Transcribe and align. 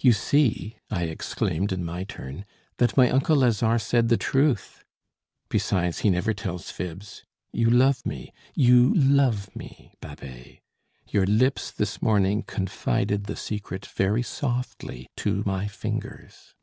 "You 0.00 0.14
see," 0.14 0.78
I 0.90 1.02
exclaimed 1.02 1.72
in 1.72 1.84
my 1.84 2.04
turn, 2.04 2.46
"that 2.78 2.96
my 2.96 3.10
uncle 3.10 3.36
Lazare 3.36 3.78
said 3.78 4.08
the 4.08 4.16
truth. 4.16 4.82
Besides, 5.50 5.98
he 5.98 6.08
never 6.08 6.32
tells 6.32 6.70
fibs. 6.70 7.22
You 7.52 7.68
love 7.68 8.06
me, 8.06 8.32
you 8.54 8.94
love 8.94 9.54
me, 9.54 9.92
Babet! 10.00 10.60
Your 11.10 11.26
lips 11.26 11.70
this 11.70 12.00
morning 12.00 12.44
confided 12.44 13.24
the 13.24 13.36
secret 13.36 13.84
very 13.84 14.22
softly 14.22 15.10
to 15.16 15.42
my 15.44 15.68
fingers." 15.68 16.54